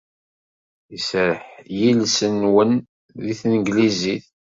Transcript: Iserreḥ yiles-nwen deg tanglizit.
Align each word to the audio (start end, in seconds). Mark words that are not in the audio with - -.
Iserreḥ 0.97 1.41
yiles-nwen 1.77 2.71
deg 3.23 3.29
tanglizit. 3.39 4.25